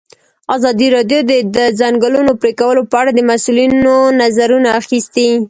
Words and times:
ازادي 0.55 0.87
راډیو 0.95 1.19
د 1.31 1.33
د 1.55 1.57
ځنګلونو 1.79 2.31
پرېکول 2.41 2.77
په 2.91 2.95
اړه 3.01 3.11
د 3.13 3.19
مسؤلینو 3.31 3.95
نظرونه 4.21 4.69
اخیستي. 4.81 5.31